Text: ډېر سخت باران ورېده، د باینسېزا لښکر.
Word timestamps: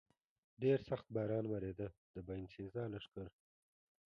ډېر 0.61 0.79
سخت 0.89 1.07
باران 1.15 1.45
ورېده، 1.49 1.87
د 2.13 2.15
باینسېزا 2.27 2.83
لښکر. 2.93 3.27